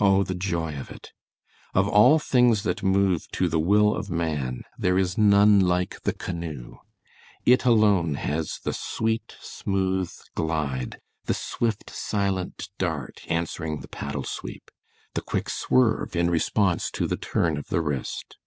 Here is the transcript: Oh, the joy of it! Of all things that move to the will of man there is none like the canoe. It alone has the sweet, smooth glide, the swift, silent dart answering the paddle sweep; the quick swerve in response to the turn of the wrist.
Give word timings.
Oh, 0.00 0.22
the 0.22 0.34
joy 0.34 0.74
of 0.80 0.90
it! 0.90 1.12
Of 1.74 1.86
all 1.86 2.18
things 2.18 2.62
that 2.62 2.82
move 2.82 3.28
to 3.32 3.46
the 3.46 3.58
will 3.60 3.94
of 3.94 4.08
man 4.08 4.62
there 4.78 4.96
is 4.96 5.18
none 5.18 5.60
like 5.60 6.00
the 6.00 6.14
canoe. 6.14 6.78
It 7.44 7.66
alone 7.66 8.14
has 8.14 8.58
the 8.60 8.72
sweet, 8.72 9.36
smooth 9.38 10.10
glide, 10.34 10.98
the 11.26 11.34
swift, 11.34 11.90
silent 11.90 12.70
dart 12.78 13.20
answering 13.28 13.80
the 13.80 13.88
paddle 13.88 14.24
sweep; 14.24 14.70
the 15.12 15.20
quick 15.20 15.50
swerve 15.50 16.16
in 16.16 16.30
response 16.30 16.90
to 16.92 17.06
the 17.06 17.18
turn 17.18 17.58
of 17.58 17.66
the 17.66 17.82
wrist. 17.82 18.38